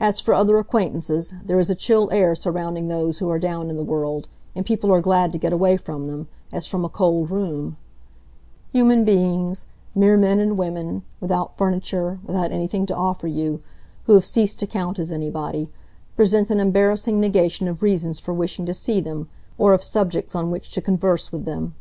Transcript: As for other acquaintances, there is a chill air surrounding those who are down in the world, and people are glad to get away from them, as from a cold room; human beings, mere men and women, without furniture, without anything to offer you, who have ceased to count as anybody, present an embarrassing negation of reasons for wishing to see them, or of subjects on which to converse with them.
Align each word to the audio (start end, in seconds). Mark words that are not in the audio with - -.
As 0.00 0.18
for 0.18 0.34
other 0.34 0.58
acquaintances, 0.58 1.32
there 1.44 1.60
is 1.60 1.70
a 1.70 1.76
chill 1.76 2.10
air 2.10 2.34
surrounding 2.34 2.88
those 2.88 3.18
who 3.18 3.30
are 3.30 3.38
down 3.38 3.70
in 3.70 3.76
the 3.76 3.84
world, 3.84 4.26
and 4.56 4.66
people 4.66 4.92
are 4.92 5.00
glad 5.00 5.30
to 5.30 5.38
get 5.38 5.52
away 5.52 5.76
from 5.76 6.08
them, 6.08 6.26
as 6.52 6.66
from 6.66 6.84
a 6.84 6.88
cold 6.88 7.30
room; 7.30 7.76
human 8.72 9.04
beings, 9.04 9.66
mere 9.94 10.16
men 10.16 10.40
and 10.40 10.58
women, 10.58 11.04
without 11.20 11.56
furniture, 11.56 12.18
without 12.26 12.50
anything 12.50 12.84
to 12.86 12.96
offer 12.96 13.28
you, 13.28 13.62
who 14.06 14.14
have 14.14 14.24
ceased 14.24 14.58
to 14.58 14.66
count 14.66 14.98
as 14.98 15.12
anybody, 15.12 15.70
present 16.16 16.50
an 16.50 16.58
embarrassing 16.58 17.20
negation 17.20 17.68
of 17.68 17.80
reasons 17.80 18.18
for 18.18 18.34
wishing 18.34 18.66
to 18.66 18.74
see 18.74 19.00
them, 19.00 19.28
or 19.56 19.72
of 19.72 19.84
subjects 19.84 20.34
on 20.34 20.50
which 20.50 20.72
to 20.72 20.82
converse 20.82 21.30
with 21.30 21.44
them. 21.44 21.76